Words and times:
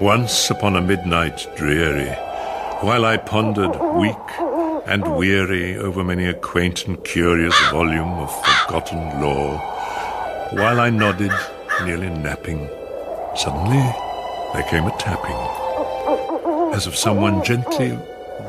Once 0.00 0.48
upon 0.48 0.76
a 0.76 0.80
midnight 0.80 1.46
dreary, 1.56 2.08
while 2.80 3.04
I 3.04 3.18
pondered 3.18 3.78
weak 4.00 4.16
and 4.86 5.14
weary 5.14 5.76
over 5.76 6.02
many 6.02 6.24
a 6.24 6.32
quaint 6.32 6.86
and 6.86 7.04
curious 7.04 7.54
volume 7.70 8.08
of 8.14 8.30
forgotten 8.46 9.20
lore, 9.20 9.58
while 10.52 10.80
I 10.80 10.88
nodded, 10.88 11.32
nearly 11.84 12.08
napping, 12.08 12.66
suddenly 13.36 13.84
there 14.54 14.66
came 14.70 14.86
a 14.86 14.96
tapping, 14.96 15.36
as 16.74 16.86
of 16.86 16.96
someone 16.96 17.44
gently 17.44 17.98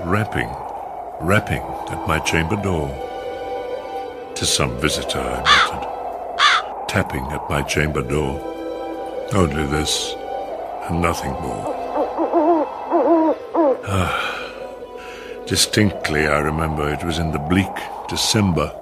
rapping, 0.06 0.50
rapping 1.20 1.64
at 1.90 2.08
my 2.08 2.20
chamber 2.20 2.56
door. 2.56 2.88
"'Tis 4.36 4.48
some 4.48 4.80
visitor,' 4.80 5.20
I 5.20 5.42
muttered, 5.44 6.88
tapping 6.88 7.26
at 7.26 7.50
my 7.50 7.62
chamber 7.64 8.04
door. 8.04 8.40
Only 9.34 9.66
this, 9.66 10.16
and 10.92 11.02
nothing 11.02 11.32
more. 11.32 11.66
Ah, 13.88 15.44
distinctly 15.48 16.28
I 16.28 16.40
remember 16.40 16.92
it 16.92 17.04
was 17.04 17.18
in 17.18 17.32
the 17.32 17.40
bleak 17.40 17.76
December, 18.10 18.74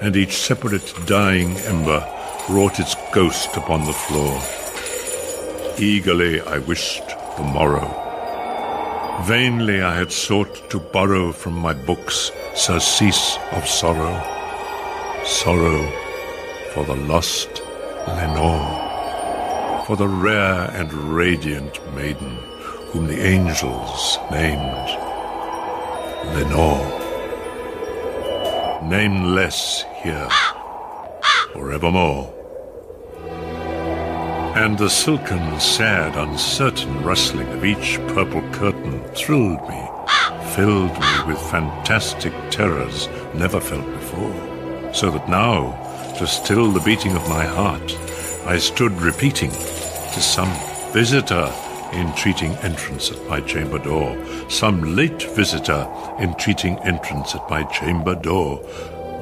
and 0.00 0.14
each 0.16 0.36
separate 0.36 0.94
dying 1.06 1.56
ember 1.72 2.00
wrought 2.48 2.78
its 2.78 2.94
ghost 3.12 3.56
upon 3.56 3.84
the 3.84 3.92
floor. 3.92 4.40
Eagerly 5.78 6.40
I 6.40 6.58
wished 6.58 7.08
the 7.36 7.42
morrow. 7.42 7.88
Vainly 9.24 9.82
I 9.82 9.94
had 9.96 10.12
sought 10.12 10.70
to 10.70 10.78
borrow 10.78 11.32
from 11.32 11.54
my 11.54 11.72
books 11.72 12.30
surcease 12.54 13.38
of 13.52 13.66
sorrow, 13.66 14.22
sorrow 15.24 15.82
for 16.72 16.84
the 16.84 16.96
lost 16.96 17.62
Lenore, 18.06 18.93
for 19.84 19.96
the 19.96 20.08
rare 20.08 20.70
and 20.72 20.90
radiant 20.92 21.78
maiden 21.94 22.38
whom 22.88 23.06
the 23.06 23.20
angels 23.20 24.18
named 24.30 24.88
Lenore. 26.34 27.00
Nameless 28.82 29.84
here 30.02 30.28
forevermore. 31.52 32.32
And 34.56 34.78
the 34.78 34.88
silken, 34.88 35.60
sad, 35.60 36.16
uncertain 36.16 37.02
rustling 37.02 37.48
of 37.48 37.64
each 37.64 37.98
purple 38.08 38.42
curtain 38.52 39.02
thrilled 39.14 39.68
me, 39.68 39.88
filled 40.54 40.98
me 40.98 41.24
with 41.26 41.50
fantastic 41.50 42.32
terrors 42.50 43.08
never 43.34 43.60
felt 43.60 43.84
before, 43.84 44.94
so 44.94 45.10
that 45.10 45.28
now, 45.28 45.72
to 46.18 46.26
still 46.26 46.70
the 46.70 46.80
beating 46.80 47.16
of 47.16 47.28
my 47.28 47.44
heart, 47.44 47.94
I 48.46 48.58
stood 48.58 48.92
repeating 49.00 49.50
to 50.14 50.20
some 50.20 50.50
visitor 50.92 51.52
entreating 51.92 52.52
entrance 52.58 53.10
at 53.10 53.20
my 53.28 53.40
chamber 53.40 53.80
door, 53.80 54.16
some 54.48 54.94
late 54.94 55.24
visitor 55.34 55.88
entreating 56.20 56.78
entrance 56.80 57.34
at 57.34 57.50
my 57.50 57.64
chamber 57.64 58.14
door. 58.14 58.60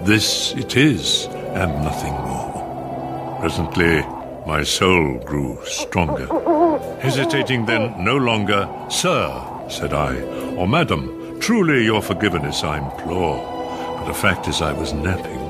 This 0.04 0.52
it 0.52 0.76
is, 0.76 1.26
and 1.54 1.72
nothing 1.82 2.12
more. 2.12 3.38
Presently, 3.40 4.02
my 4.46 4.62
soul 4.62 5.18
grew 5.24 5.58
stronger. 5.64 6.26
Hesitating 7.00 7.64
then 7.64 8.04
no 8.04 8.18
longer, 8.18 8.68
Sir, 8.90 9.66
said 9.70 9.94
I, 9.94 10.20
or 10.56 10.68
Madam, 10.68 11.40
truly 11.40 11.84
your 11.84 12.02
forgiveness 12.02 12.64
I 12.64 12.78
implore. 12.78 13.38
But 13.96 14.08
the 14.08 14.14
fact 14.14 14.46
is 14.46 14.60
I 14.60 14.74
was 14.74 14.92
napping, 14.92 15.40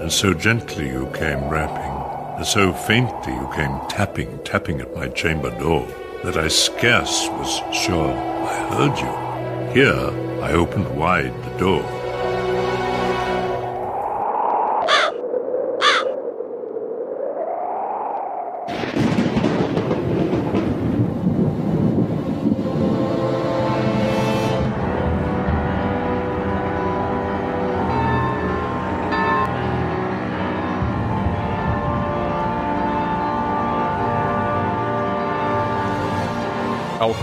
and 0.00 0.10
so 0.10 0.34
gently 0.34 0.88
you 0.88 1.08
came 1.14 1.48
rapping, 1.48 1.93
and 2.36 2.46
so 2.46 2.72
faintly 2.72 3.32
you 3.32 3.48
came 3.54 3.78
tapping, 3.88 4.38
tapping 4.44 4.80
at 4.80 4.94
my 4.94 5.08
chamber 5.08 5.50
door, 5.58 5.86
that 6.24 6.36
I 6.36 6.48
scarce 6.48 7.28
was 7.30 7.62
sure 7.72 8.12
I 8.12 8.56
heard 8.74 8.98
you. 8.98 9.72
Here 9.72 10.42
I 10.42 10.52
opened 10.52 10.96
wide 10.96 11.34
the 11.44 11.58
door. 11.58 11.93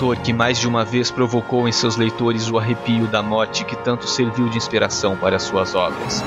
Autor 0.01 0.17
que 0.17 0.33
mais 0.33 0.57
de 0.57 0.67
uma 0.67 0.83
vez 0.83 1.11
provocou 1.11 1.69
em 1.69 1.71
seus 1.71 1.95
leitores 1.95 2.49
o 2.49 2.57
arrepio 2.57 3.05
da 3.05 3.21
morte 3.21 3.63
que 3.63 3.75
tanto 3.75 4.07
serviu 4.07 4.49
de 4.49 4.57
inspiração 4.57 5.15
para 5.15 5.37
suas 5.37 5.75
obras. 5.75 6.23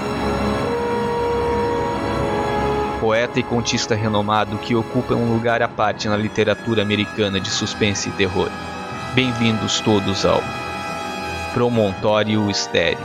Poeta 3.01 3.41
e 3.41 3.43
contista 3.43 3.97
renomado 3.97 4.59
que 4.59 4.77
ocupa 4.77 5.15
um 5.15 5.33
lugar 5.33 5.61
à 5.61 5.67
parte 5.67 6.09
na 6.09 6.17
literatura 6.17 6.83
americana 6.83 7.41
de 7.41 7.51
suspense 7.51 8.11
e 8.11 8.13
terror. 8.13 8.49
Bem-vindos 9.13 9.81
todos 9.81 10.25
ao 10.25 10.41
Promontório 11.53 12.49
Estéreo. 12.49 12.99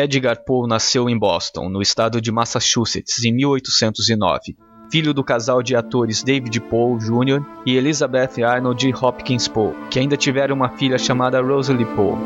Edgar 0.00 0.42
Poe 0.44 0.66
nasceu 0.66 1.08
em 1.08 1.18
Boston, 1.18 1.68
no 1.68 1.82
estado 1.82 2.20
de 2.20 2.32
Massachusetts, 2.32 3.22
em 3.24 3.32
1809. 3.32 4.56
Filho 4.90 5.12
do 5.12 5.22
casal 5.22 5.62
de 5.62 5.76
atores 5.76 6.22
David 6.22 6.58
Poe 6.62 6.98
Jr. 6.98 7.44
e 7.66 7.76
Elizabeth 7.76 8.42
Arnold 8.42 8.92
Hopkins 8.94 9.46
Poe, 9.46 9.74
que 9.90 9.98
ainda 9.98 10.16
tiveram 10.16 10.56
uma 10.56 10.70
filha 10.70 10.98
chamada 10.98 11.40
Rosalie 11.40 11.86
Poe. 11.86 12.16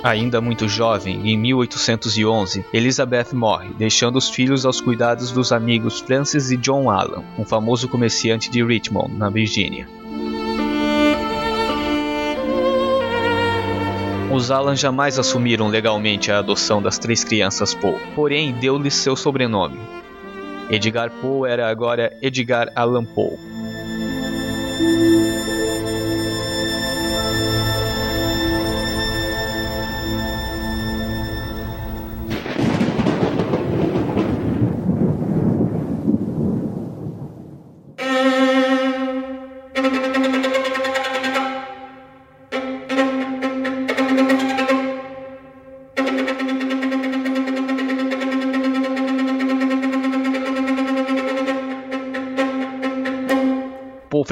Ainda 0.03 0.39
muito 0.39 0.67
jovem, 0.69 1.29
em 1.29 1.37
1811, 1.37 2.65
Elizabeth 2.71 3.33
morre, 3.33 3.69
deixando 3.77 4.17
os 4.17 4.29
filhos 4.29 4.65
aos 4.65 4.79
cuidados 4.79 5.31
dos 5.31 5.51
amigos 5.51 5.99
Francis 5.99 6.51
e 6.51 6.57
John 6.57 6.89
Allan, 6.89 7.23
um 7.37 7.43
famoso 7.43 7.87
comerciante 7.87 8.49
de 8.49 8.63
Richmond, 8.63 9.13
na 9.15 9.29
Virgínia. 9.29 9.87
Os 14.31 14.51
Allan 14.51 14.75
jamais 14.75 15.17
assumiram 15.17 15.67
legalmente 15.67 16.31
a 16.31 16.39
adoção 16.39 16.81
das 16.81 16.99
três 16.99 17.23
crianças 17.23 17.73
Poe, 17.73 17.95
porém 18.13 18.53
deu-lhes 18.53 18.93
seu 18.93 19.15
sobrenome. 19.15 19.79
Edgar 20.69 21.09
Poe 21.09 21.49
era 21.49 21.69
agora 21.69 22.15
Edgar 22.21 22.71
Allan 22.75 23.05
Poe. 23.05 23.37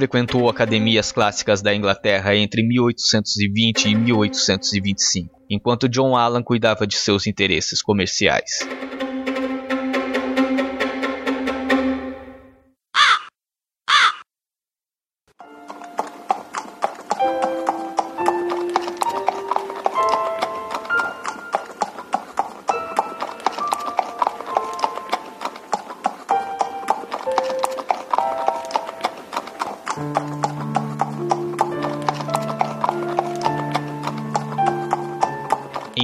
Frequentou 0.05 0.47
academias 0.47 1.11
clássicas 1.11 1.63
da 1.63 1.73
Inglaterra 1.73 2.35
entre 2.35 2.61
1820 2.61 3.85
e 3.85 3.95
1825, 3.95 5.41
enquanto 5.49 5.89
John 5.89 6.15
Allan 6.15 6.43
cuidava 6.43 6.85
de 6.85 6.95
seus 6.95 7.25
interesses 7.25 7.81
comerciais. 7.81 8.59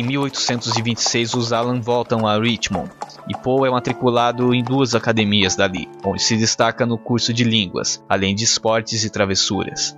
Em 0.02 0.04
1826, 0.04 1.36
os 1.36 1.54
Alan 1.54 1.80
voltam 1.80 2.26
a 2.26 2.36
Richmond 2.40 2.90
e 3.28 3.38
Poe 3.38 3.68
é 3.68 3.72
matriculado 3.72 4.52
em 4.52 4.64
duas 4.64 4.96
academias 4.96 5.56
dali, 5.56 5.88
onde 6.04 6.24
se 6.24 6.36
destaca 6.36 6.88
no 6.88 6.98
curso 6.98 7.32
de 7.32 7.44
línguas, 7.44 8.04
além 8.10 8.34
de 8.34 8.44
esportes 8.44 9.04
e 9.04 9.12
travessuras. 9.12 9.96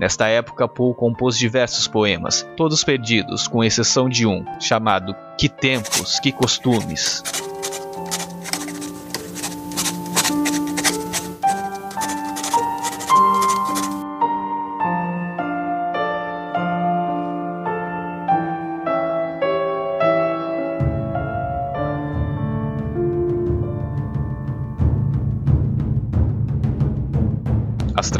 Nesta 0.00 0.26
época, 0.26 0.66
Poe 0.66 0.96
compôs 0.96 1.38
diversos 1.38 1.86
poemas, 1.86 2.44
todos 2.56 2.82
perdidos, 2.82 3.46
com 3.46 3.62
exceção 3.62 4.08
de 4.08 4.26
um, 4.26 4.44
chamado 4.58 5.14
Que 5.38 5.48
Tempos, 5.48 6.18
Que 6.18 6.32
Costumes. 6.32 7.22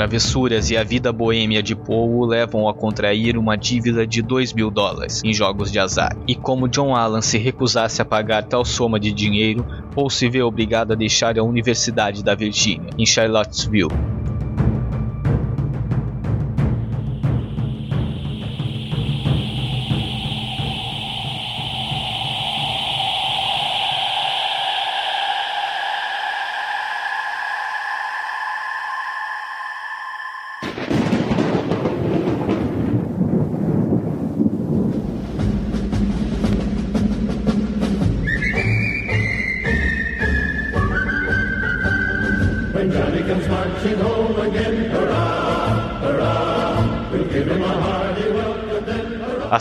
Travessuras 0.08 0.70
e 0.70 0.76
a 0.76 0.82
vida 0.82 1.12
boêmia 1.12 1.62
de 1.62 1.76
Poe 1.76 2.08
o 2.08 2.25
levam 2.25 2.66
a 2.66 2.72
contrair 2.72 3.37
uma 3.37 3.56
dívida 3.56 4.06
de 4.06 4.22
2 4.22 4.55
mil 4.55 4.70
dólares 4.70 5.22
em 5.22 5.34
jogos 5.34 5.70
de 5.70 5.78
azar. 5.78 6.16
E 6.26 6.34
como 6.34 6.66
John 6.66 6.96
Allan 6.96 7.20
se 7.20 7.37
recusasse 7.37 8.00
a 8.00 8.06
pagar 8.06 8.44
tal 8.44 8.64
soma 8.64 8.99
de 8.99 9.12
dinheiro, 9.12 9.66
Poe 9.94 10.10
se 10.10 10.26
vê 10.26 10.40
obrigado 10.40 10.93
a 10.93 10.96
deixar 10.96 11.38
a 11.38 11.44
Universidade 11.44 12.25
da 12.25 12.34
Virgínia, 12.34 12.88
em 12.96 13.05
Charlottesville, 13.05 13.93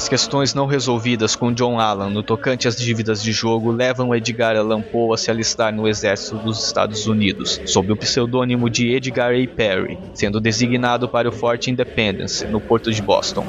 As 0.07 0.09
questões 0.09 0.53
não 0.53 0.65
resolvidas 0.65 1.35
com 1.35 1.51
John 1.51 1.81
Allan 1.81 2.09
no 2.09 2.23
tocante 2.23 2.65
às 2.65 2.77
dívidas 2.77 3.21
de 3.21 3.33
jogo 3.33 3.73
levam 3.73 4.15
Edgar 4.15 4.55
Allan 4.55 4.81
Poe 4.81 5.13
a 5.13 5.17
se 5.17 5.29
alistar 5.29 5.73
no 5.73 5.85
exército 5.85 6.37
dos 6.37 6.65
Estados 6.65 7.07
Unidos, 7.07 7.59
sob 7.65 7.91
o 7.91 7.97
pseudônimo 7.97 8.69
de 8.69 8.89
Edgar 8.95 9.33
A. 9.33 9.47
Perry, 9.53 9.99
sendo 10.13 10.39
designado 10.39 11.09
para 11.09 11.27
o 11.27 11.31
Forte 11.33 11.69
Independence, 11.69 12.47
no 12.47 12.61
porto 12.61 12.89
de 12.89 13.01
Boston. 13.01 13.45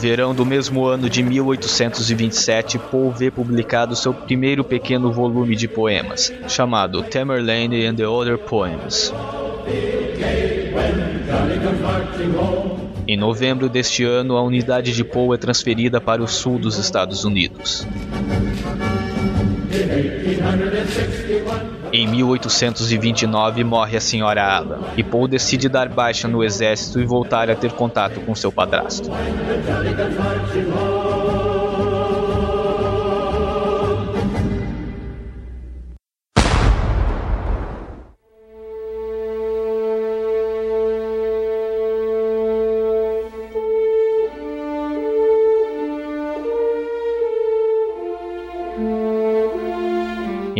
Verão 0.00 0.34
do 0.34 0.46
mesmo 0.46 0.86
ano 0.86 1.10
de 1.10 1.22
1827, 1.22 2.78
Poe 2.78 3.12
vê 3.14 3.30
publicado 3.30 3.94
seu 3.94 4.14
primeiro 4.14 4.64
pequeno 4.64 5.12
volume 5.12 5.54
de 5.54 5.68
poemas, 5.68 6.32
chamado 6.48 7.02
Tamerlane 7.02 7.84
and 7.84 7.96
the 7.96 8.08
Other 8.08 8.38
Poems. 8.38 9.12
Em 13.06 13.16
novembro 13.16 13.68
deste 13.68 14.02
ano, 14.02 14.38
a 14.38 14.42
unidade 14.42 14.94
de 14.94 15.04
Poe 15.04 15.34
é 15.34 15.38
transferida 15.38 16.00
para 16.00 16.22
o 16.22 16.26
sul 16.26 16.58
dos 16.58 16.78
Estados 16.78 17.24
Unidos. 17.24 17.86
Em 22.00 22.06
1829 22.06 23.62
morre 23.62 23.98
a 23.98 24.00
senhora 24.00 24.42
Allan, 24.42 24.78
e 24.96 25.04
Poe 25.04 25.28
decide 25.28 25.68
dar 25.68 25.86
baixa 25.86 26.26
no 26.26 26.42
exército 26.42 26.98
e 26.98 27.04
voltar 27.04 27.50
a 27.50 27.54
ter 27.54 27.72
contato 27.72 28.20
com 28.20 28.34
seu 28.34 28.50
padrasto. 28.50 29.10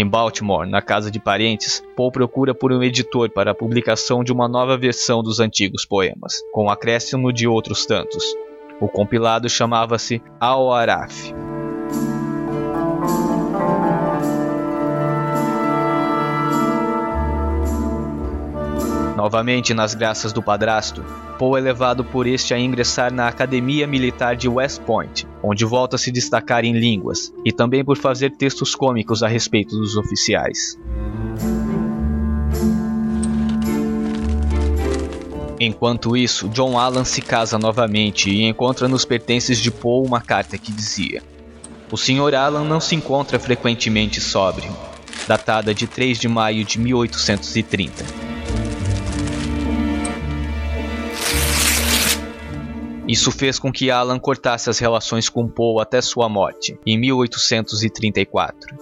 Em 0.01 0.09
Baltimore, 0.09 0.67
na 0.67 0.81
casa 0.81 1.11
de 1.11 1.21
parentes, 1.21 1.85
Poe 1.95 2.11
procura 2.11 2.55
por 2.55 2.73
um 2.73 2.83
editor 2.83 3.29
para 3.29 3.51
a 3.51 3.55
publicação 3.55 4.25
de 4.25 4.33
uma 4.33 4.49
nova 4.49 4.75
versão 4.79 5.23
dos 5.23 5.41
antigos 5.41 5.85
poemas, 5.85 6.41
com 6.55 6.71
acréscimo 6.71 7.31
de 7.31 7.47
outros 7.47 7.85
tantos. 7.85 8.25
O 8.81 8.89
compilado 8.89 9.47
chamava-se 9.47 10.23
Al-Araf. 10.41 11.35
Novamente 19.21 19.75
nas 19.75 19.93
graças 19.93 20.33
do 20.33 20.43
padrasto, 20.43 21.05
Poe 21.39 21.61
é 21.61 21.63
levado 21.63 22.03
por 22.03 22.27
este 22.27 22.55
a 22.55 22.59
ingressar 22.59 23.13
na 23.13 23.29
Academia 23.29 23.87
Militar 23.87 24.35
de 24.35 24.49
West 24.49 24.81
Point, 24.81 25.27
onde 25.43 25.63
volta 25.63 25.97
a 25.97 25.99
se 25.99 26.11
destacar 26.11 26.65
em 26.65 26.73
línguas, 26.73 27.31
e 27.45 27.53
também 27.53 27.85
por 27.85 27.99
fazer 27.99 28.31
textos 28.31 28.75
cômicos 28.75 29.23
a 29.23 29.29
respeito 29.29 29.77
dos 29.77 29.95
oficiais. 29.95 30.79
Enquanto 35.61 36.17
isso, 36.17 36.49
John 36.49 36.79
Allan 36.79 37.05
se 37.05 37.21
casa 37.21 37.59
novamente 37.59 38.31
e 38.31 38.45
encontra 38.45 38.89
nos 38.89 39.05
pertences 39.05 39.59
de 39.59 39.71
Poe 39.71 40.07
uma 40.07 40.23
carta 40.23 40.57
que 40.57 40.73
dizia: 40.73 41.23
O 41.93 41.97
Sr. 41.99 42.35
Allan 42.35 42.65
não 42.65 42.81
se 42.81 42.95
encontra 42.95 43.39
frequentemente 43.39 44.19
sóbrio, 44.19 44.75
datada 45.29 45.75
de 45.75 45.87
3 45.87 46.19
de 46.19 46.27
maio 46.27 46.65
de 46.65 46.81
1830. 46.81 48.20
Isso 53.11 53.33
fez 53.33 53.59
com 53.59 53.73
que 53.73 53.91
Alan 53.91 54.21
cortasse 54.21 54.71
as 54.71 54.79
relações 54.79 55.29
com 55.29 55.49
Poe 55.49 55.83
até 55.83 56.01
sua 56.01 56.29
morte, 56.29 56.79
em 56.87 56.97
1834. 56.97 58.77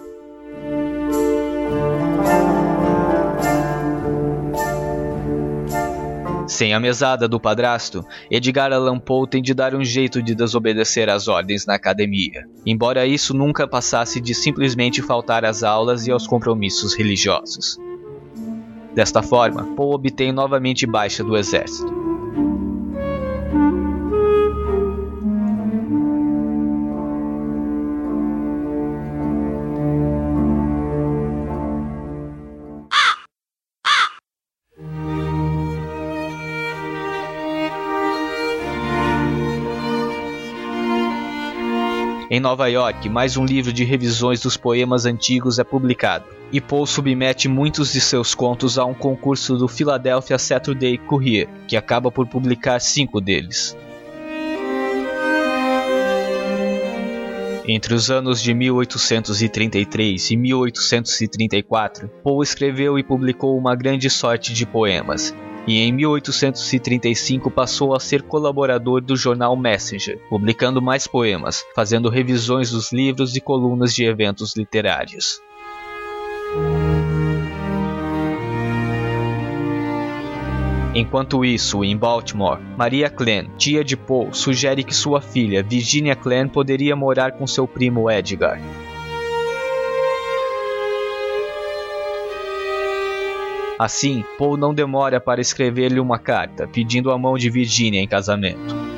Sem 6.46 6.74
a 6.74 6.80
mesada 6.80 7.26
do 7.26 7.40
padrasto, 7.40 8.04
Edgar 8.30 8.70
Allan 8.70 8.98
Poe 8.98 9.26
tem 9.26 9.40
de 9.40 9.54
dar 9.54 9.74
um 9.74 9.82
jeito 9.82 10.22
de 10.22 10.34
desobedecer 10.34 11.08
às 11.08 11.26
ordens 11.26 11.64
na 11.64 11.76
academia, 11.76 12.46
embora 12.66 13.06
isso 13.06 13.32
nunca 13.32 13.66
passasse 13.66 14.20
de 14.20 14.34
simplesmente 14.34 15.00
faltar 15.00 15.42
às 15.42 15.62
aulas 15.62 16.06
e 16.06 16.10
aos 16.10 16.26
compromissos 16.26 16.92
religiosos. 16.92 17.78
Desta 18.94 19.22
forma, 19.22 19.74
Poe 19.74 19.94
obtém 19.94 20.32
novamente 20.32 20.84
baixa 20.84 21.24
do 21.24 21.34
exército. 21.34 22.07
Em 42.30 42.40
Nova 42.40 42.68
York, 42.68 43.08
mais 43.08 43.38
um 43.38 43.44
livro 43.46 43.72
de 43.72 43.84
revisões 43.84 44.42
dos 44.42 44.54
poemas 44.54 45.06
antigos 45.06 45.58
é 45.58 45.64
publicado, 45.64 46.26
e 46.52 46.60
Poe 46.60 46.86
submete 46.86 47.48
muitos 47.48 47.90
de 47.90 48.02
seus 48.02 48.34
contos 48.34 48.78
a 48.78 48.84
um 48.84 48.92
concurso 48.92 49.56
do 49.56 49.66
Philadelphia 49.66 50.36
Saturday 50.36 50.98
Courier, 50.98 51.48
que 51.66 51.74
acaba 51.74 52.10
por 52.10 52.26
publicar 52.26 52.80
cinco 52.80 53.18
deles. 53.18 53.74
Entre 57.66 57.94
os 57.94 58.10
anos 58.10 58.42
de 58.42 58.52
1833 58.52 60.30
e 60.30 60.36
1834, 60.36 62.08
Poe 62.22 62.44
escreveu 62.44 62.98
e 62.98 63.02
publicou 63.02 63.56
uma 63.56 63.74
grande 63.74 64.10
sorte 64.10 64.52
de 64.52 64.66
poemas, 64.66 65.34
e 65.68 65.80
em 65.80 65.92
1835 65.92 67.50
passou 67.50 67.94
a 67.94 68.00
ser 68.00 68.22
colaborador 68.22 69.02
do 69.02 69.14
jornal 69.14 69.54
Messenger, 69.54 70.18
publicando 70.30 70.80
mais 70.80 71.06
poemas, 71.06 71.62
fazendo 71.74 72.08
revisões 72.08 72.70
dos 72.70 72.90
livros 72.90 73.36
e 73.36 73.40
colunas 73.40 73.94
de 73.94 74.02
eventos 74.02 74.56
literários. 74.56 75.42
Enquanto 80.94 81.44
isso, 81.44 81.84
em 81.84 81.94
Baltimore, 81.94 82.58
Maria 82.74 83.10
Clan, 83.10 83.44
tia 83.58 83.84
de 83.84 83.94
Poe, 83.94 84.30
sugere 84.32 84.82
que 84.82 84.94
sua 84.94 85.20
filha, 85.20 85.62
Virginia 85.62 86.16
Clan, 86.16 86.48
poderia 86.48 86.96
morar 86.96 87.32
com 87.32 87.46
seu 87.46 87.68
primo 87.68 88.10
Edgar. 88.10 88.58
Assim, 93.78 94.24
Paul 94.36 94.56
não 94.56 94.74
demora 94.74 95.20
para 95.20 95.40
escrever-lhe 95.40 96.00
uma 96.00 96.18
carta 96.18 96.66
pedindo 96.66 97.12
a 97.12 97.18
mão 97.18 97.38
de 97.38 97.48
Virginia 97.48 98.02
em 98.02 98.08
casamento. 98.08 98.97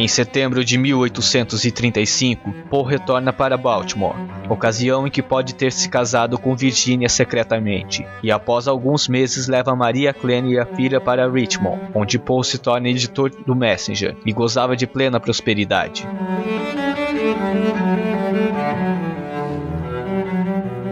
Em 0.00 0.08
setembro 0.08 0.64
de 0.64 0.78
1835, 0.78 2.54
Paul 2.70 2.84
retorna 2.84 3.34
para 3.34 3.58
Baltimore, 3.58 4.16
ocasião 4.48 5.06
em 5.06 5.10
que 5.10 5.22
pode 5.22 5.54
ter 5.54 5.70
se 5.70 5.90
casado 5.90 6.38
com 6.38 6.56
Virginia 6.56 7.06
secretamente, 7.06 8.06
e 8.22 8.32
após 8.32 8.66
alguns 8.66 9.08
meses 9.08 9.46
leva 9.46 9.76
Maria 9.76 10.14
Clene 10.14 10.54
e 10.54 10.58
a 10.58 10.64
filha 10.64 11.02
para 11.02 11.30
Richmond, 11.30 11.90
onde 11.94 12.18
Paul 12.18 12.42
se 12.42 12.56
torna 12.56 12.88
editor 12.88 13.30
do 13.44 13.54
Messenger 13.54 14.16
e 14.24 14.32
gozava 14.32 14.74
de 14.74 14.86
plena 14.86 15.20
prosperidade. 15.20 16.08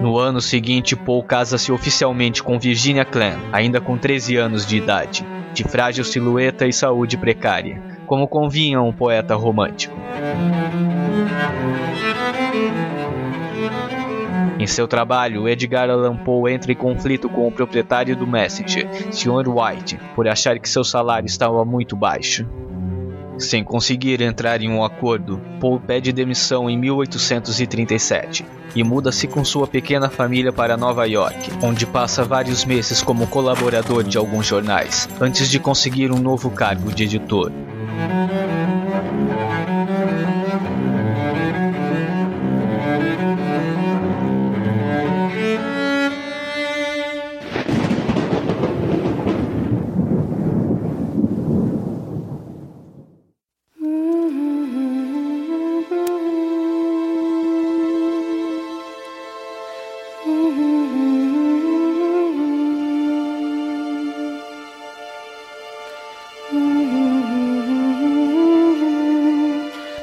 No 0.03 0.19
ano 0.19 0.43
seguinte, 0.43 0.95
Paul 0.95 1.23
casa-se 1.23 1.73
oficialmente 1.73 2.43
com 2.43 2.59
Virginia 2.59 3.07
Clan, 3.07 3.39
ainda 3.55 3.81
com 3.81 3.97
13 3.97 4.37
anos 4.37 4.67
de 4.67 4.77
idade, 4.77 5.25
de 5.55 5.65
frágil 5.65 6.05
silhueta 6.05 6.67
e 6.67 6.75
saúde 6.75 7.17
precária 7.17 7.97
como 8.09 8.27
convinha 8.27 8.81
um 8.81 8.93
poeta 8.93 9.37
romântico. 9.37 9.95
Em 14.59 14.67
seu 14.67 14.89
trabalho, 14.89 15.49
Edgar 15.49 15.89
Allan 15.89 16.17
Poe 16.17 16.53
entra 16.53 16.73
em 16.73 16.75
conflito 16.75 17.29
com 17.29 17.47
o 17.47 17.53
proprietário 17.53 18.17
do 18.17 18.27
Messenger, 18.27 18.89
Sr. 19.13 19.49
White, 19.49 20.01
por 20.17 20.27
achar 20.27 20.59
que 20.59 20.69
seu 20.69 20.83
salário 20.83 21.27
estava 21.27 21.65
muito 21.65 21.95
baixo. 21.95 22.45
Sem 23.39 23.63
conseguir 23.63 24.21
entrar 24.21 24.61
em 24.61 24.69
um 24.69 24.83
acordo, 24.83 25.41
Poe 25.61 25.79
pede 25.79 26.13
demissão 26.13 26.69
em 26.69 26.77
1837 26.77 28.45
e 28.75 28.83
muda-se 28.83 29.29
com 29.29 29.45
sua 29.45 29.69
pequena 29.69 30.11
família 30.11 30.53
para 30.53 30.77
Nova 30.77 31.07
York, 31.07 31.53
onde 31.63 31.87
passa 31.87 32.25
vários 32.25 32.65
meses 32.65 33.01
como 33.01 33.29
colaborador 33.29 34.03
de 34.03 34.19
alguns 34.19 34.47
jornais, 34.47 35.09
antes 35.21 35.49
de 35.49 35.61
conseguir 35.61 36.11
um 36.11 36.19
novo 36.19 36.51
cargo 36.51 36.93
de 36.93 37.05
editor. 37.05 37.53
Música 37.99 38.78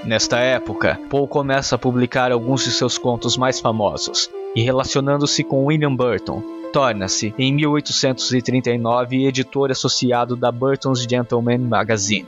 Nesta 0.06 0.38
época, 0.38 1.00
Poe 1.10 1.28
começa 1.28 1.76
a 1.76 1.80
publicar 1.80 2.32
alguns 2.32 2.64
de 2.64 2.72
seus 2.72 2.96
contos 2.96 3.36
mais 3.36 3.60
famosos, 3.60 4.30
e 4.56 4.62
relacionando-se 4.62 5.44
com 5.44 5.66
William 5.66 5.96
Burton, 5.96 6.44
torna-se, 6.72 7.34
em 7.40 7.52
1839, 7.52 9.26
editor 9.26 9.72
associado 9.72 10.36
da 10.36 10.52
Burton's 10.52 11.08
Gentleman 11.10 11.58
Magazine. 11.58 12.28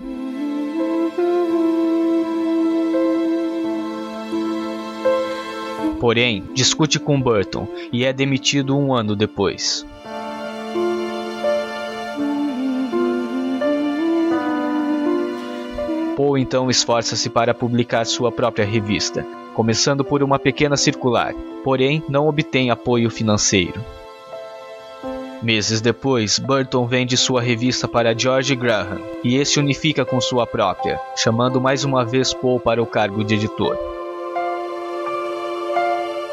Porém, 6.00 6.44
discute 6.56 7.00
com 7.00 7.22
Burton 7.22 7.68
e 7.94 8.06
é 8.06 8.12
demitido 8.12 8.76
um 8.76 8.92
ano 8.92 9.16
depois. 9.16 9.86
Poe 16.28 16.42
então 16.42 16.70
esforça-se 16.70 17.30
para 17.30 17.54
publicar 17.54 18.06
sua 18.06 18.30
própria 18.30 18.66
revista, 18.66 19.26
começando 19.54 20.04
por 20.04 20.22
uma 20.22 20.38
pequena 20.38 20.76
circular, 20.76 21.34
porém 21.64 22.04
não 22.10 22.28
obtém 22.28 22.70
apoio 22.70 23.10
financeiro. 23.10 23.82
Meses 25.42 25.80
depois, 25.80 26.38
Burton 26.38 26.86
vende 26.86 27.16
sua 27.16 27.42
revista 27.42 27.88
para 27.88 28.14
George 28.14 28.58
Graham 28.58 29.00
e 29.24 29.38
este 29.38 29.58
unifica 29.58 30.04
com 30.04 30.20
sua 30.20 30.46
própria, 30.46 31.00
chamando 31.16 31.62
mais 31.62 31.86
uma 31.86 32.04
vez 32.04 32.34
Poe 32.34 32.60
para 32.60 32.84
o 32.84 32.86
cargo 32.86 33.24
de 33.24 33.36
editor. 33.36 33.97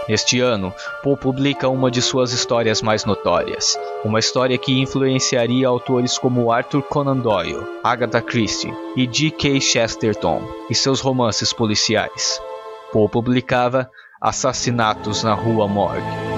Neste 0.09 0.39
ano, 0.41 0.75
Poe 1.03 1.17
publica 1.17 1.69
uma 1.69 1.91
de 1.91 2.03
suas 2.03 2.33
histórias 2.33 2.83
mais 2.83 3.05
notórias, 3.05 3.79
uma 4.05 4.19
história 4.19 4.59
que 4.59 4.79
influenciaria 4.79 5.67
autores 5.67 6.19
como 6.19 6.53
Arthur 6.53 6.83
Conan 6.83 7.17
Doyle, 7.17 7.67
Agatha 7.83 8.21
Christie 8.21 8.75
e 8.97 9.09
G.K. 9.11 9.61
Chesterton 9.61 10.43
e 10.69 10.75
seus 10.75 11.01
romances 11.01 11.53
policiais. 11.53 12.41
Poe 12.93 13.09
publicava 13.09 13.91
Assassinatos 14.21 15.23
na 15.23 15.35
Rua 15.35 15.67
Morgue. 15.67 16.34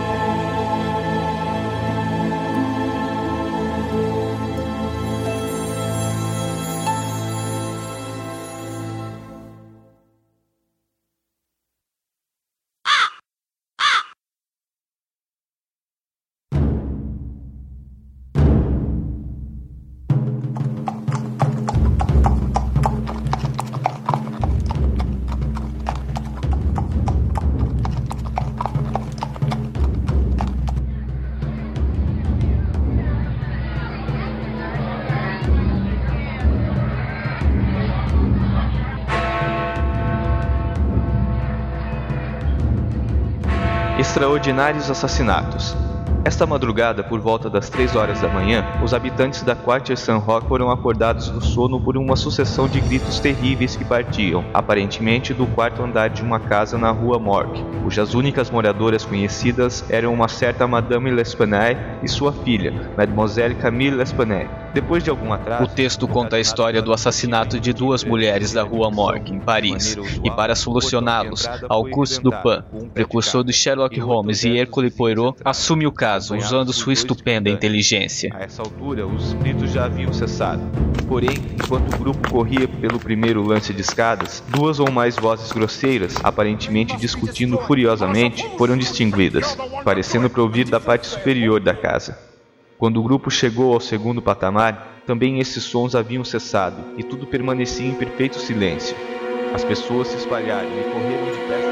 Extraordinários 44.06 44.88
assassinatos. 44.88 45.76
Esta 46.24 46.46
madrugada, 46.46 47.02
por 47.02 47.20
volta 47.20 47.50
das 47.50 47.68
3 47.68 47.96
horas 47.96 48.20
da 48.20 48.28
manhã, 48.28 48.64
os 48.82 48.94
habitantes 48.94 49.42
da 49.42 49.54
Quartier 49.56 49.98
San 49.98 50.18
Roque 50.18 50.46
foram 50.46 50.70
acordados 50.70 51.28
do 51.28 51.44
sono 51.44 51.80
por 51.80 51.96
uma 51.98 52.14
sucessão 52.14 52.68
de 52.68 52.80
gritos 52.80 53.18
terríveis 53.18 53.74
que 53.76 53.84
partiam, 53.84 54.44
aparentemente, 54.54 55.34
do 55.34 55.46
quarto 55.48 55.82
andar 55.82 56.08
de 56.08 56.22
uma 56.22 56.38
casa 56.38 56.78
na 56.78 56.90
rua 56.92 57.18
Morgue, 57.18 57.62
cujas 57.82 58.14
únicas 58.14 58.48
moradoras 58.48 59.04
conhecidas 59.04 59.84
eram 59.90 60.14
uma 60.14 60.28
certa 60.28 60.68
Madame 60.68 61.10
L'Espanaye 61.10 61.76
e 62.02 62.08
sua 62.08 62.32
filha, 62.32 62.72
Mademoiselle 62.96 63.56
Camille 63.56 63.96
L'Espanaye. 63.96 64.65
Depois 64.76 65.02
de 65.02 65.08
algum 65.08 65.32
atraso, 65.32 65.64
o 65.64 65.68
texto 65.68 66.06
conta 66.06 66.36
a 66.36 66.38
história 66.38 66.82
do 66.82 66.92
assassinato 66.92 67.58
de 67.58 67.72
duas 67.72 68.04
mulheres 68.04 68.52
da 68.52 68.62
rua 68.62 68.90
Morgue, 68.90 69.32
em 69.32 69.40
Paris, 69.40 69.96
e 70.22 70.30
para 70.30 70.54
solucioná-los, 70.54 71.48
Auguste 71.66 72.20
Dupin, 72.20 72.90
precursor 72.92 73.42
de 73.42 73.54
Sherlock 73.54 73.98
Holmes 73.98 74.44
e 74.44 74.50
Hercule 74.50 74.90
Poirot, 74.90 75.38
assume 75.42 75.86
o 75.86 75.92
caso 75.92 76.36
usando 76.36 76.74
sua 76.74 76.92
estupenda 76.92 77.48
inteligência. 77.48 78.30
A 78.34 78.42
essa 78.42 78.60
altura, 78.60 79.06
os 79.06 79.32
gritos 79.32 79.72
já 79.72 79.86
haviam 79.86 80.12
cessado. 80.12 80.60
Porém, 81.08 81.38
enquanto 81.58 81.94
o 81.94 81.98
grupo 81.98 82.30
corria 82.30 82.68
pelo 82.68 82.98
primeiro 82.98 83.42
lance 83.42 83.72
de 83.72 83.80
escadas, 83.80 84.44
duas 84.48 84.78
ou 84.78 84.90
mais 84.90 85.16
vozes 85.16 85.50
grosseiras, 85.52 86.16
aparentemente 86.22 86.98
discutindo 86.98 87.56
furiosamente, 87.60 88.46
foram 88.58 88.76
distinguidas, 88.76 89.56
parecendo 89.82 90.28
provir 90.28 90.68
da 90.68 90.78
parte 90.78 91.06
superior 91.06 91.60
da 91.60 91.72
casa. 91.72 92.35
Quando 92.78 92.98
o 92.98 93.02
grupo 93.02 93.30
chegou 93.30 93.72
ao 93.72 93.80
segundo 93.80 94.20
patamar, 94.20 95.02
também 95.06 95.40
esses 95.40 95.64
sons 95.64 95.94
haviam 95.94 96.24
cessado 96.24 96.76
e 96.98 97.02
tudo 97.02 97.26
permanecia 97.26 97.86
em 97.86 97.94
perfeito 97.94 98.38
silêncio. 98.38 98.96
As 99.54 99.64
pessoas 99.64 100.08
se 100.08 100.16
espalharam 100.16 100.68
e 100.68 100.84
correram 100.92 101.26
depressa 101.26 101.65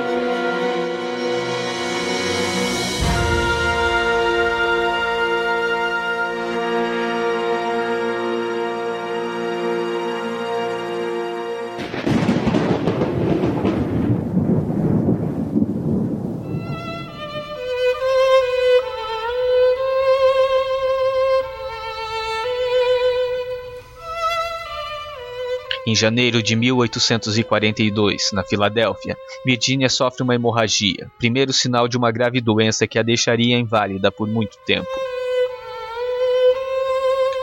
Em 25.95 25.97
janeiro 25.97 26.43
de 26.43 26.57
1842, 26.57 28.33
na 28.33 28.43
Filadélfia, 28.43 29.17
Virginia 29.47 29.89
sofre 29.89 30.25
uma 30.25 30.35
hemorragia, 30.35 31.09
primeiro 31.21 31.53
sinal 31.53 31.87
de 31.87 31.97
uma 31.97 32.11
grave 32.11 32.41
doença 32.41 32.85
que 32.85 32.99
a 32.99 33.03
deixaria 33.05 33.57
inválida 33.57 34.11
por 34.11 34.27
muito 34.27 34.59
tempo. 34.67 34.89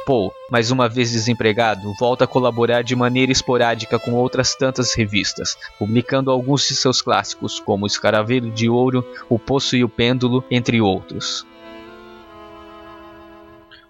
Paul, 0.05 0.33
mais 0.49 0.69
uma 0.69 0.89
vez 0.89 1.11
desempregado, 1.11 1.93
volta 1.97 2.25
a 2.25 2.27
colaborar 2.27 2.81
de 2.81 2.93
maneira 2.93 3.31
esporádica 3.31 3.97
com 3.97 4.15
outras 4.15 4.53
tantas 4.53 4.93
revistas, 4.93 5.57
publicando 5.79 6.29
alguns 6.29 6.67
de 6.67 6.75
seus 6.75 7.01
clássicos, 7.01 7.57
como 7.57 7.87
Escaravelho 7.87 8.51
de 8.51 8.67
Ouro, 8.67 9.07
O 9.29 9.39
Poço 9.39 9.77
e 9.77 9.83
o 9.85 9.87
Pêndulo, 9.87 10.43
entre 10.51 10.81
outros. 10.81 11.45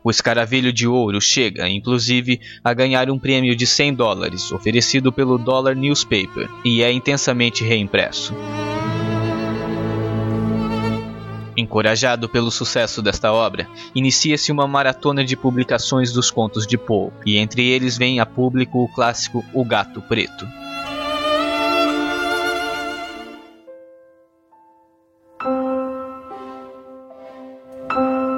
O 0.03 0.10
escaravelho 0.10 0.74
de 0.74 0.88
ouro 0.88 1.22
chega, 1.22 1.70
inclusive, 1.70 2.41
a 2.63 2.74
ganhar 2.74 3.10
um 3.12 3.20
prêmio 3.20 3.55
de 3.55 3.67
100 3.67 3.93
dólares, 3.93 4.51
oferecido 4.51 5.12
pelo 5.12 5.38
Dollar 5.38 5.75
Newspaper, 5.75 6.50
e 6.65 6.81
é 6.81 6.91
intensamente 6.91 7.63
reimpresso. 7.63 8.34
Encorajado 11.55 12.27
pelo 12.27 12.50
sucesso 12.50 13.01
desta 13.01 13.31
obra, 13.31 13.67
inicia-se 13.93 14.51
uma 14.51 14.67
maratona 14.67 15.24
de 15.24 15.38
publicações 15.38 16.12
dos 16.12 16.31
contos 16.31 16.65
de 16.65 16.77
Poe, 16.77 17.12
e 17.24 17.38
entre 17.38 17.67
eles 17.67 17.98
vem 17.98 18.20
a 18.20 18.25
público 18.25 18.84
o 18.84 18.88
clássico 18.88 19.46
O 19.53 19.63
Gato 19.63 20.01
Preto. 20.01 20.48